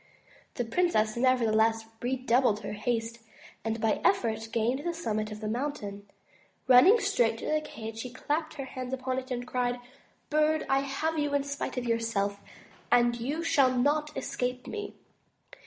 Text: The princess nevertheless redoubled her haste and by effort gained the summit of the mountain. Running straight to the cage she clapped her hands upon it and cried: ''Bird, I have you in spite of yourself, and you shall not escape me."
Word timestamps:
The 0.55 0.65
princess 0.65 1.15
nevertheless 1.15 1.85
redoubled 2.01 2.61
her 2.61 2.71
haste 2.73 3.19
and 3.63 3.79
by 3.79 4.01
effort 4.03 4.49
gained 4.51 4.79
the 4.83 4.95
summit 4.95 5.31
of 5.31 5.41
the 5.41 5.47
mountain. 5.47 6.09
Running 6.67 6.99
straight 6.99 7.37
to 7.37 7.45
the 7.45 7.61
cage 7.61 7.99
she 7.99 8.09
clapped 8.09 8.55
her 8.55 8.65
hands 8.65 8.93
upon 8.95 9.19
it 9.19 9.29
and 9.29 9.45
cried: 9.45 9.77
''Bird, 10.31 10.65
I 10.67 10.79
have 10.79 11.19
you 11.19 11.35
in 11.35 11.43
spite 11.43 11.77
of 11.77 11.85
yourself, 11.85 12.39
and 12.91 13.15
you 13.19 13.43
shall 13.43 13.77
not 13.77 14.17
escape 14.17 14.65
me." 14.65 14.95